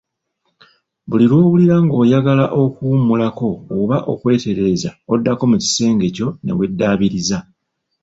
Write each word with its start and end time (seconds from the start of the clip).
Buli 1.09 1.25
lw‘owulira 1.31 1.75
ng‘oyagala 1.85 2.45
okuwummulako 2.63 3.49
oba 3.77 3.97
okwetereza 4.11 4.89
oddako 5.13 5.43
mu 5.51 5.57
kisenge 5.63 6.07
kyo 6.15 6.27
ne 6.43 6.51
weddabiriza. 6.57 7.37